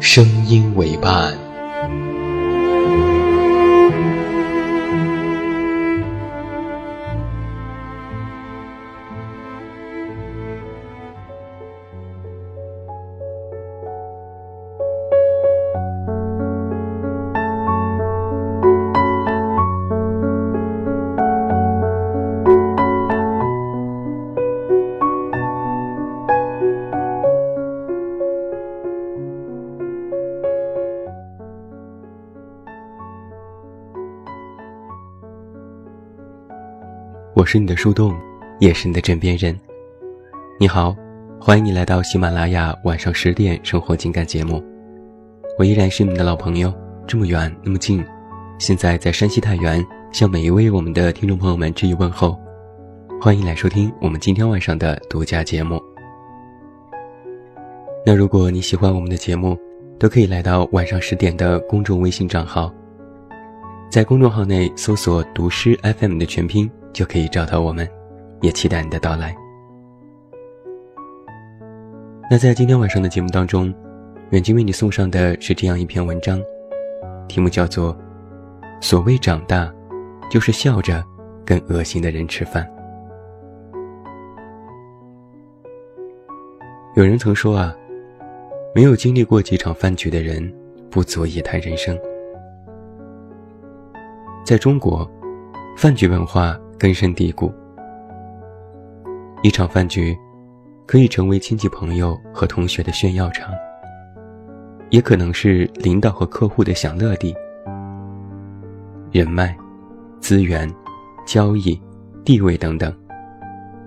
[0.00, 1.49] 声音为伴。
[37.40, 38.14] 我是你的树洞，
[38.58, 39.58] 也是你的枕边人。
[40.58, 40.94] 你好，
[41.40, 44.62] 欢迎你来到喜马拉雅晚上十点生活情感节目。
[45.58, 46.70] 我依然是你的老朋友，
[47.06, 48.04] 这么远那么近，
[48.58, 52.38] 现在在山西太原，向每一位我们的听众朋友们致以问候。
[53.22, 55.82] 欢迎来收听我们今天晚上的独家节目。
[58.04, 59.56] 那如果你喜欢我们的节目，
[59.98, 62.70] 都可以来到晚上十点的公众微信账号，
[63.90, 66.70] 在公众号内搜索“读诗 FM” 的全拼。
[66.92, 67.88] 就可以找到我们，
[68.40, 69.36] 也期待你的到来。
[72.30, 73.74] 那在今天晚上的节目当中，
[74.30, 76.40] 远近为你送上的是这样一篇文章，
[77.26, 77.92] 题目叫做
[78.80, 79.72] 《所谓长大，
[80.30, 81.04] 就是笑着
[81.44, 82.64] 跟恶心的人吃饭》。
[86.96, 87.74] 有人曾说啊，
[88.74, 90.52] 没有经历过几场饭局的人，
[90.90, 91.98] 不足以谈人生。
[94.44, 95.08] 在中国，
[95.76, 96.58] 饭局文化。
[96.80, 97.52] 根深蒂固。
[99.42, 100.16] 一场饭局，
[100.86, 103.52] 可以成为亲戚朋友和同学的炫耀场，
[104.88, 107.36] 也可能是领导和客户的享乐地。
[109.12, 109.54] 人脉、
[110.20, 110.66] 资源、
[111.26, 111.78] 交易、
[112.24, 112.90] 地位等等，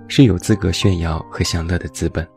[0.07, 2.27] 是有资格炫耀和享乐的资本。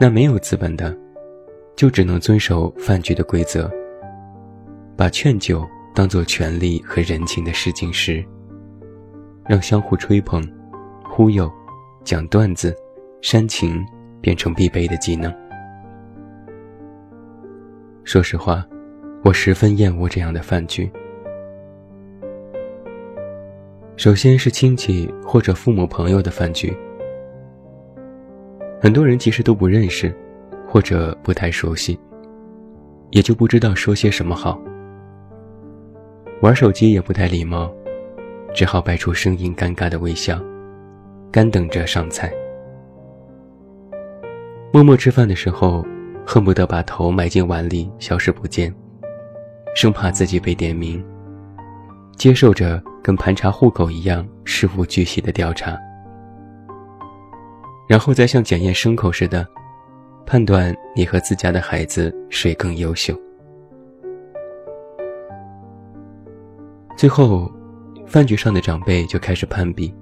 [0.00, 0.96] 那没有资本的，
[1.76, 3.70] 就只能遵守饭局的规则，
[4.96, 5.68] 把劝酒。
[5.94, 8.22] 当做权力和人情的试金石，
[9.46, 10.42] 让相互吹捧、
[11.04, 11.48] 忽悠、
[12.02, 12.74] 讲段子、
[13.22, 13.80] 煽情
[14.20, 15.32] 变成必备的技能。
[18.02, 18.66] 说实话，
[19.22, 20.90] 我十分厌恶这样的饭局。
[23.96, 26.76] 首先是亲戚或者父母朋友的饭局，
[28.80, 30.12] 很多人其实都不认识，
[30.66, 31.96] 或者不太熟悉，
[33.12, 34.60] 也就不知道说些什么好。
[36.44, 37.72] 玩手机也不太礼貌，
[38.54, 40.38] 只好摆出声音尴尬的微笑，
[41.32, 42.30] 干等着上菜。
[44.70, 45.82] 默默吃饭的时候，
[46.26, 48.70] 恨不得把头埋进碗里消失不见，
[49.74, 51.02] 生怕自己被点名。
[52.14, 55.74] 接受着跟盘查户口一样事无巨细的调查，
[57.88, 59.48] 然后再像检验牲口似的，
[60.26, 63.18] 判断你和自家的孩子谁更优秀。
[67.04, 67.52] 最后，
[68.06, 69.94] 饭局上的长辈就开始攀比，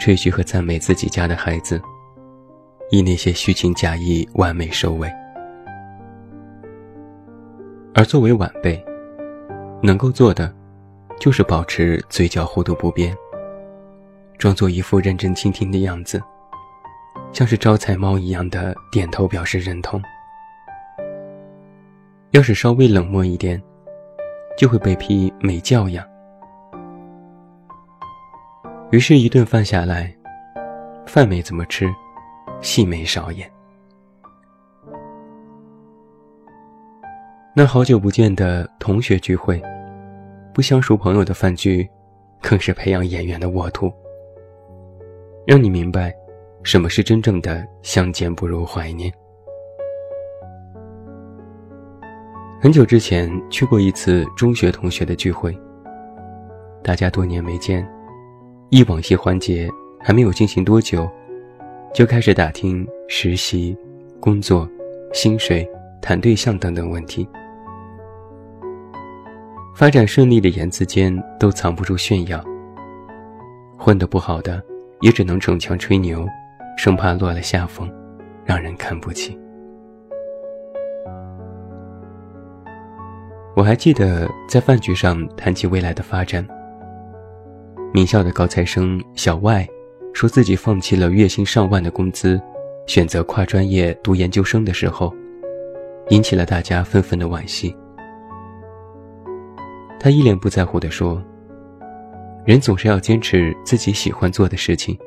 [0.00, 1.78] 吹嘘和赞美自己家的孩子，
[2.90, 5.06] 以那些虚情假意完美收尾。
[7.92, 8.82] 而作为晚辈，
[9.82, 10.50] 能够做的，
[11.20, 13.14] 就是保持嘴角弧度不变，
[14.38, 16.22] 装作一副认真倾听的样子，
[17.34, 20.00] 像是招财猫一样的点头表示认同。
[22.30, 23.62] 要是稍微冷漠一点。
[24.56, 26.06] 就会被批没教养。
[28.90, 30.14] 于是，一顿饭下来，
[31.06, 31.90] 饭没怎么吃，
[32.60, 33.50] 戏没少演。
[37.54, 39.62] 那好久不见的同学聚会，
[40.54, 41.88] 不相熟朋友的饭局，
[42.40, 43.92] 更是培养演员的沃土，
[45.46, 46.14] 让你明白，
[46.62, 49.12] 什么是真正的相见不如怀念。
[52.62, 55.52] 很久之前去过一次中学同学的聚会，
[56.80, 57.84] 大家多年没见，
[58.70, 59.68] 忆往昔环节
[59.98, 61.10] 还没有进行多久，
[61.92, 63.76] 就开始打听实习、
[64.20, 64.68] 工作、
[65.12, 65.68] 薪水、
[66.00, 67.28] 谈对象等等问题。
[69.74, 72.40] 发展顺利的言辞间都藏不住炫耀，
[73.76, 74.62] 混得不好的
[75.00, 76.24] 也只能逞强吹牛，
[76.78, 77.92] 生怕落了下风，
[78.44, 79.36] 让人看不起。
[83.54, 86.42] 我还记得在饭局上谈起未来的发展，
[87.92, 89.68] 名校的高材生小外，
[90.14, 92.40] 说自己放弃了月薪上万的工资，
[92.86, 95.14] 选择跨专业读研究生的时候，
[96.08, 97.76] 引起了大家纷纷的惋惜。
[100.00, 101.22] 他一脸不在乎地说
[102.46, 104.98] ：“人总是要坚持自己喜欢做的事情，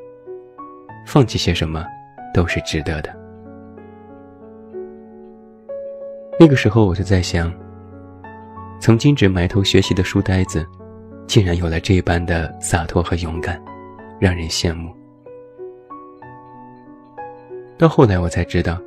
[1.04, 1.84] 放弃些什么，
[2.32, 3.12] 都是值得的。”
[6.38, 7.52] 那个时候我就在想。
[8.78, 10.66] 曾经只埋头学习的书呆子，
[11.26, 13.60] 竟然有了这般的洒脱和勇敢，
[14.20, 14.94] 让人羡慕。
[17.78, 18.80] 到后来我才知道，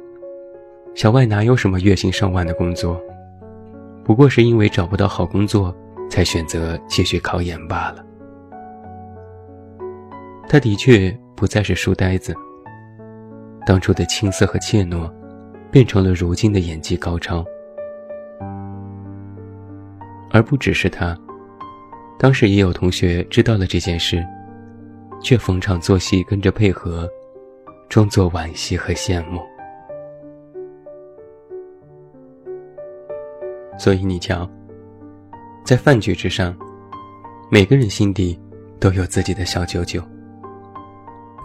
[0.96, 3.00] 小外哪有什么月薪上万的工作，
[4.04, 5.76] 不过是因为找不到好工作，
[6.10, 8.06] 才选择继续考研罢了。
[10.48, 12.34] 他的确不再是书呆子，
[13.66, 15.12] 当初的青涩和怯懦，
[15.70, 17.46] 变成了如今的演技高超。
[20.32, 21.18] 而不只是他，
[22.18, 24.26] 当时也有同学知道了这件事，
[25.22, 27.10] 却逢场作戏跟着配合，
[27.90, 29.42] 装作惋惜和羡慕。
[33.78, 34.50] 所以你瞧，
[35.66, 36.56] 在饭局之上，
[37.50, 38.40] 每个人心底
[38.80, 40.04] 都有自己的小九九，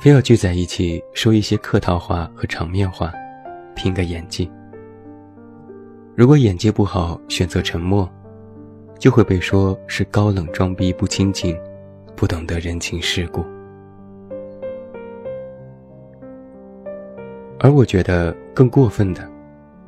[0.00, 3.12] 非要聚在一起说一些客套话和场面话，
[3.74, 4.50] 拼个演技。
[6.16, 8.08] 如果演技不好，选择沉默。
[8.98, 11.56] 就会被说是高冷装逼不亲近，
[12.16, 13.44] 不懂得人情世故。
[17.58, 19.26] 而我觉得更过分的，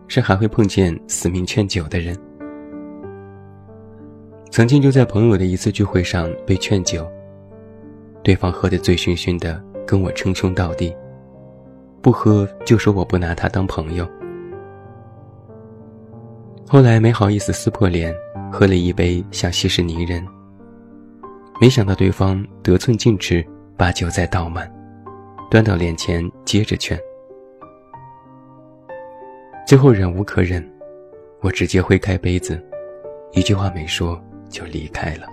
[0.08, 2.16] 是还会碰见死命劝酒的人。
[4.50, 7.06] 曾经就在朋友的一次聚会上被劝酒，
[8.22, 10.94] 对方喝得醉醺醺的，跟我称兄道弟，
[12.00, 14.08] 不喝就说我不拿他当朋友。
[16.66, 18.14] 后来没好意思撕破脸。
[18.56, 20.26] 喝了一杯，想息事宁人。
[21.60, 24.66] 没想到对方得寸进尺，把酒再倒满，
[25.50, 26.98] 端到脸前接着劝。
[29.66, 30.66] 最后忍无可忍，
[31.42, 32.58] 我直接挥开杯子，
[33.32, 34.18] 一句话没说
[34.48, 35.26] 就离开了。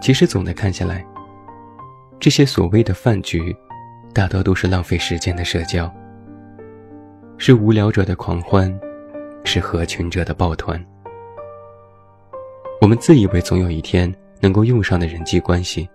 [0.00, 1.04] 其实总的看下来，
[2.20, 3.52] 这些所谓的饭局，
[4.14, 5.92] 大多都是浪费时间的社交。
[7.36, 8.72] 是无聊者的狂欢，
[9.44, 10.82] 是合群者的抱团。
[12.80, 15.88] 我们自以为总有一天能够用上的人际关系，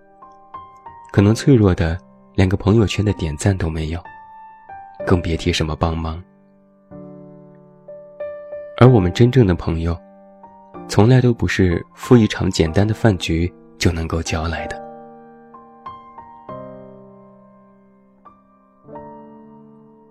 [1.12, 1.98] 可能脆弱的
[2.34, 4.00] 连个朋友圈的点赞都没有，
[5.06, 6.22] 更别提什么帮忙。
[8.80, 9.98] 而我们真正的朋友，
[10.88, 14.88] 从来都不是赴一场简单的饭局就能够交来的。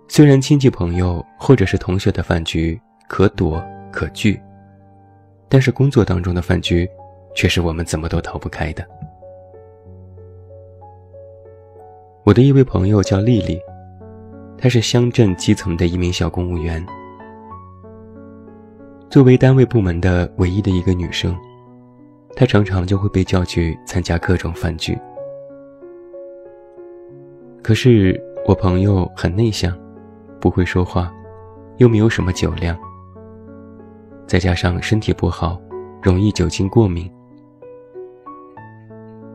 [0.10, 4.40] 虽然亲戚朋友或者是同学的饭局可躲可拒，
[5.50, 6.90] 但是工作当中的饭局，
[7.36, 8.86] 却是我们怎么都逃不开的。
[12.24, 13.60] 我的一位朋友叫丽丽，
[14.58, 16.86] 她是乡镇基层的一名小公务员。
[19.10, 21.36] 作为单位部门的唯一的一个女生，
[22.36, 24.98] 她常常就会被叫去参加各种饭局。
[27.64, 29.76] 可是我朋友很内向。
[30.40, 31.12] 不会说话，
[31.78, 32.78] 又没有什么酒量，
[34.28, 35.60] 再加上身体不好，
[36.04, 37.10] 容易酒精过敏，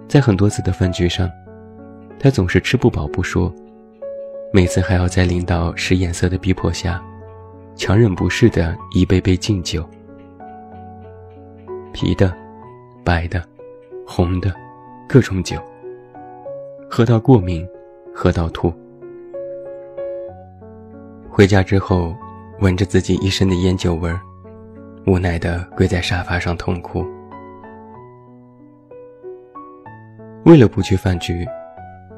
[0.07, 1.31] 在很多次的饭局上，
[2.19, 3.51] 他总是吃不饱不说，
[4.53, 7.03] 每次还要在领导使眼色的逼迫下，
[7.75, 9.83] 强忍不适的一杯杯敬酒，
[11.95, 12.31] 啤的、
[13.03, 13.43] 白的、
[14.07, 14.55] 红的，
[15.09, 15.59] 各种酒，
[16.91, 17.67] 喝到过敏，
[18.15, 18.71] 喝到吐。
[21.31, 22.15] 回家之后，
[22.61, 24.21] 闻着自己一身的烟酒味儿，
[25.07, 27.05] 无奈的跪在沙发上痛哭。
[30.45, 31.47] 为了不去饭局，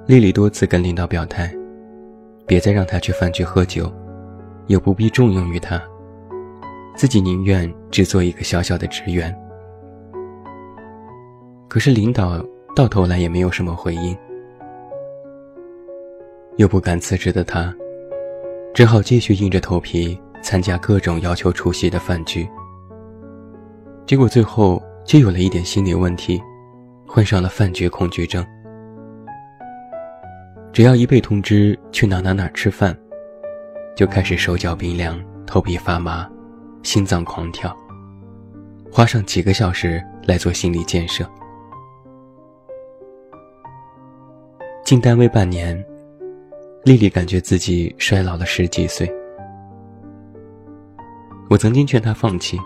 [0.06, 1.54] 丽丽多次跟领导表态，
[2.46, 3.92] 别再让他去饭局喝酒，
[4.66, 5.82] 也不必重用于他，
[6.96, 9.34] 自己宁愿只做一个小小的职员。
[11.68, 12.44] 可是领导
[12.76, 14.16] 到头来也没有什么回应，
[16.56, 17.74] 又不敢辞职的他。
[18.72, 22.48] 只好继续硬着头皮参加各种要求出席的饭局，
[24.06, 26.40] 结果最后就有了一点心理问题，
[27.06, 28.44] 患上了饭局恐惧症。
[30.72, 32.96] 只要一被通知去哪哪哪吃饭，
[33.96, 36.28] 就开始手脚冰凉、头皮发麻、
[36.82, 37.74] 心脏狂跳，
[38.92, 41.24] 花上几个小时来做心理建设。
[44.84, 45.82] 进单位半年，
[46.84, 49.10] 丽丽感觉自己衰老了十几岁。
[51.48, 52.58] 我曾经劝她放弃，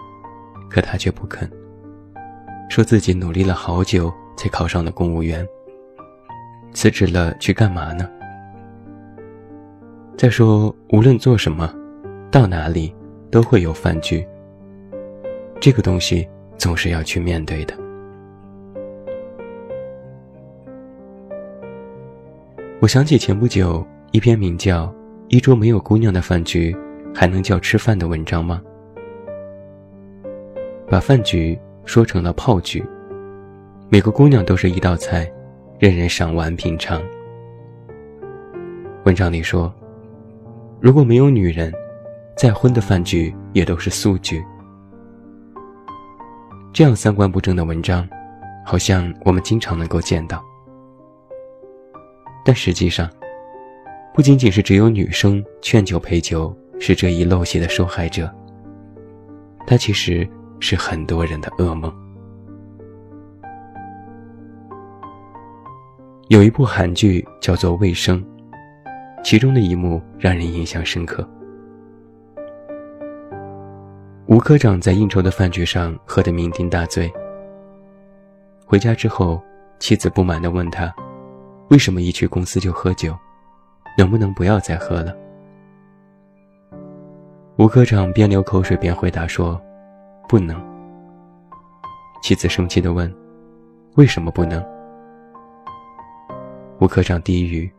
[0.68, 1.50] 可他却不肯，
[2.68, 5.46] 说自己努力了好久才考上了公务员。
[6.72, 8.08] 辞职了去干嘛呢？
[10.16, 11.72] 再说，无论做什么，
[12.30, 12.94] 到哪里
[13.30, 14.26] 都会有饭局。
[15.60, 17.74] 这个东西总是要去面对的。
[22.80, 24.86] 我想起前不久一篇名叫
[25.28, 26.76] 《一桌没有姑娘的饭局
[27.14, 28.62] 还能叫吃饭》的文章吗？
[30.90, 32.82] 把饭局说成了炮局，
[33.90, 35.30] 每个姑娘都是一道菜，
[35.78, 37.02] 任人赏玩品尝。
[39.04, 39.70] 文章里说，
[40.80, 41.70] 如果没有女人，
[42.38, 44.42] 再荤的饭局也都是素局。
[46.72, 48.08] 这样三观不正的文章，
[48.64, 50.42] 好像我们经常能够见到。
[52.46, 53.10] 但实际上，
[54.14, 58.34] 不仅仅是只有女生劝酒陪酒是这一陋习的受害者，
[59.66, 60.26] 它其实
[60.60, 61.92] 是很多人的噩梦。
[66.28, 68.22] 有一部韩剧叫做《卫生》，
[69.24, 71.26] 其中的一幕让人印象深刻。
[74.26, 77.10] 吴科长在应酬的饭局上喝得酩酊大醉，
[78.66, 79.42] 回家之后，
[79.78, 80.94] 妻子不满地问他。
[81.70, 83.16] 为什么一去公司就喝酒？
[83.96, 85.16] 能不能不要再喝了？
[87.56, 89.60] 吴科长边流口水边回答说
[90.28, 90.56] ：“不能。”
[92.22, 93.12] 妻子生气地问
[93.96, 94.64] ：“为什么不能？”
[96.80, 97.70] 吴科长低语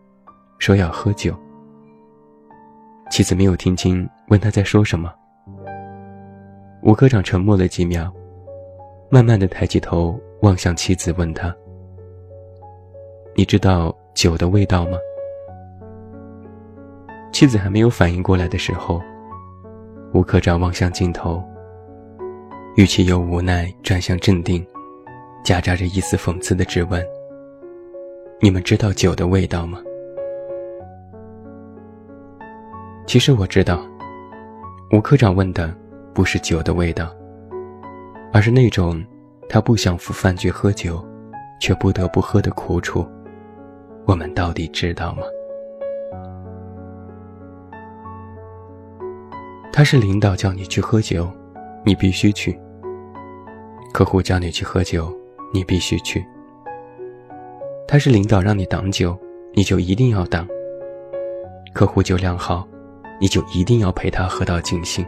[0.58, 1.36] 说：“要喝酒。”
[3.12, 5.14] 妻子没有听清，问他在说什么。
[6.84, 8.12] 吴科长沉默了几秒，
[9.10, 11.54] 慢慢的抬起头望向妻子，问他。
[13.36, 14.98] 你知道酒的味道吗？
[17.32, 19.02] 妻子还没有反应过来的时候，
[20.14, 21.42] 吴科长望向镜头，
[22.76, 24.66] 语气由无奈转向镇定，
[25.44, 27.04] 夹杂着一丝讽刺的质问
[28.40, 29.82] ：“你们知道酒的味道吗？”
[33.06, 33.82] 其实我知道，
[34.92, 35.76] 吴科长问的
[36.14, 37.14] 不是酒的味道，
[38.32, 39.04] 而是那种
[39.50, 41.04] 他不想赴饭局喝酒，
[41.60, 43.06] 却不得不喝的苦楚。
[44.06, 45.24] 我们到底知道吗？
[49.74, 51.30] 他是领导叫你去喝酒，
[51.86, 52.52] 你必须去；
[53.94, 55.12] 客户叫你去喝酒，
[55.54, 56.26] 你必须去。
[57.88, 59.18] 他是领导让你挡酒，
[59.54, 60.46] 你就一定要挡；
[61.74, 62.68] 客户酒量好，
[63.20, 65.06] 你就一定要陪他喝到尽兴。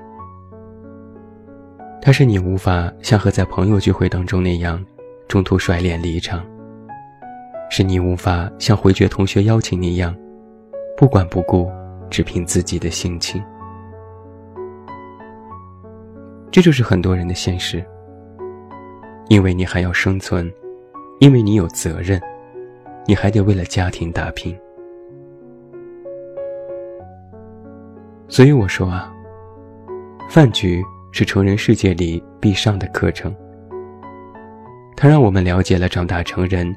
[2.02, 4.84] 他是你无法像和在朋友聚会当中那样，
[5.28, 6.44] 中途甩脸离场。
[7.70, 10.16] 是你无法像回绝同学邀请那样，
[10.98, 11.70] 不管不顾，
[12.10, 13.42] 只凭自己的心情。
[16.52, 17.84] 这就是很多人的现实。
[19.30, 20.52] 因为你还要生存，
[21.20, 22.22] 因为你有责任，
[23.08, 24.56] 你还得为了家庭打拼。
[28.28, 29.12] 所以我说啊，
[30.30, 33.34] 饭局是成人世界里必上的课程。
[34.98, 36.76] 它让我们了解了长大成人。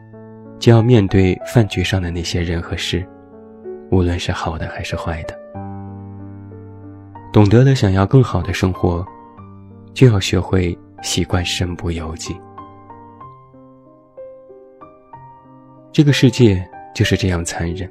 [0.61, 3.04] 就要面对饭局上的那些人和事，
[3.90, 5.37] 无论是好的还是坏的。
[7.33, 9.04] 懂得了想要更好的生活，
[9.94, 12.36] 就要学会习惯身不由己。
[15.92, 17.88] 这个世界就是这样残忍，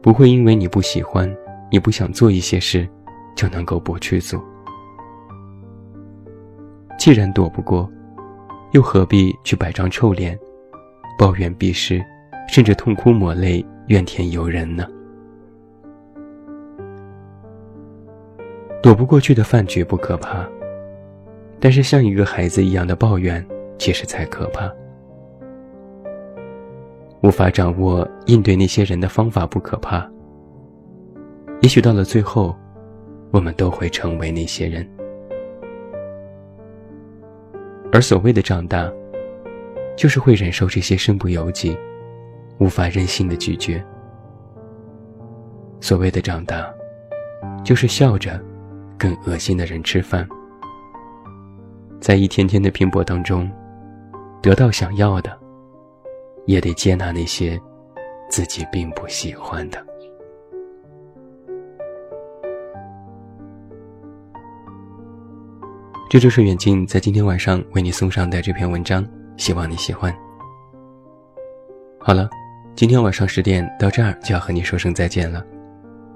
[0.00, 1.28] 不会因为你不喜欢、
[1.70, 2.88] 你不想做一些事，
[3.34, 4.42] 就能够不去做。
[6.96, 7.90] 既然躲不过，
[8.70, 10.38] 又何必去摆张臭脸？
[11.18, 12.04] 抱怨鄙视，
[12.48, 14.86] 甚至痛哭抹泪，怨天尤人呢？
[18.84, 20.46] 躲不过去的饭局不可怕，
[21.58, 23.42] 但是像一个孩子一样的抱怨，
[23.78, 24.70] 其实才可怕。
[27.22, 30.06] 无法掌握应对那些人的方法不可怕，
[31.62, 32.54] 也许到了最后，
[33.30, 34.86] 我们都会成为那些人。
[37.90, 38.92] 而所谓的长大。
[39.96, 41.78] 就是会忍受这些身不由己、
[42.58, 43.80] 无法任性的拒绝。
[45.80, 46.68] 所谓的长大，
[47.62, 48.42] 就是笑着
[48.98, 50.26] 更恶心的人吃饭。
[52.00, 53.50] 在一天天的拼搏当中，
[54.42, 55.38] 得到想要的，
[56.46, 57.60] 也得接纳那些
[58.28, 59.86] 自己并不喜欢的。
[66.10, 69.04] 这就是远近在今天晚上为你送上的这篇文章，
[69.36, 70.14] 希望你喜欢。
[71.98, 72.28] 好了，
[72.76, 75.42] 今天晚上十点到这儿就要和你说声再见了。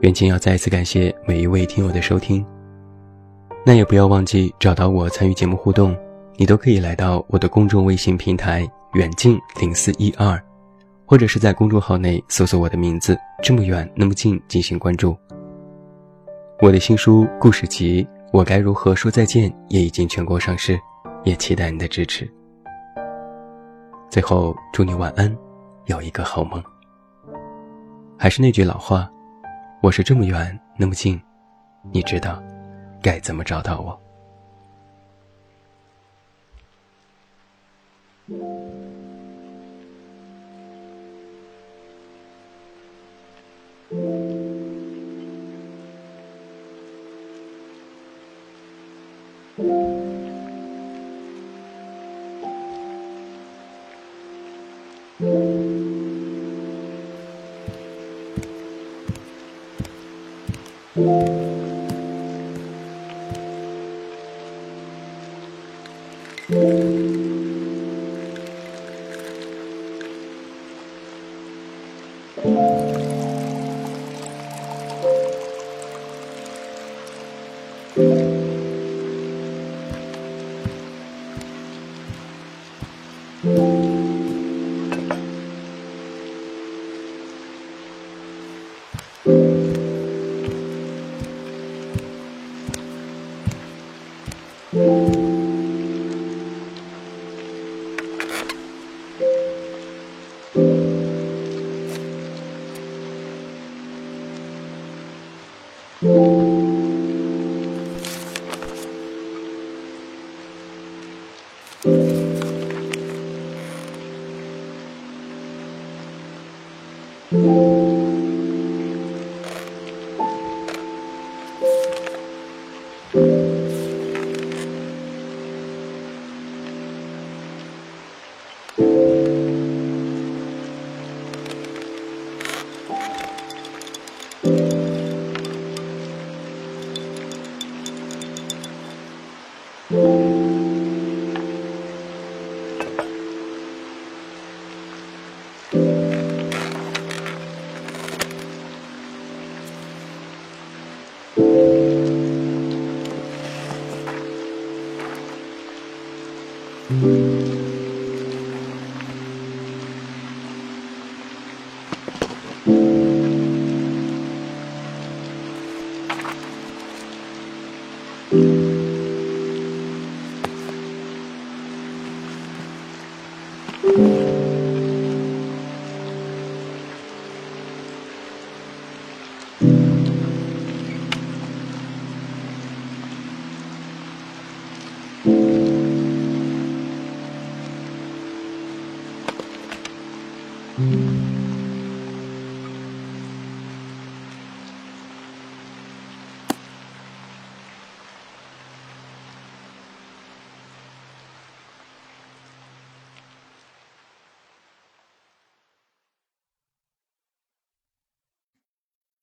[0.01, 2.47] 远近要再一次感谢每一位听友的收听，
[3.65, 5.97] 那也不要忘记找到我参与节目互动，
[6.37, 10.41] 你都可以来到我的公众微信平台远近零四一二，
[11.05, 15.17] 或者是在公众号内搜索我的名字这么远那么近进行关注。
[16.61, 20.81] 我的新书故事集《我该如何说再见》也已经全国上市，
[21.25, 22.29] 也期待你的支持。
[24.09, 25.37] 最后祝你晚安。
[25.89, 26.63] 有一个好梦。
[28.19, 29.11] 还是那句老话，
[29.83, 31.19] 我是这么远那么近，
[31.93, 32.43] 你知道
[33.03, 33.99] 该怎么找到我？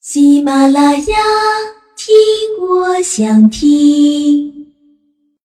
[0.02, 1.16] 喜马拉雅，
[1.96, 2.14] 听
[2.60, 4.55] 我想听。